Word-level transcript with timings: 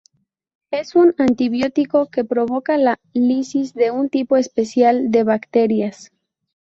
Es 0.71 0.95
un 0.95 1.13
antibiótico 1.19 2.07
que 2.09 2.23
provoca 2.25 2.75
la 2.75 2.97
lisis 3.13 3.75
de 3.75 3.91
un 3.91 4.09
tipo 4.09 4.35
especial 4.35 5.11
de 5.11 5.23
bacterias. 5.23 6.11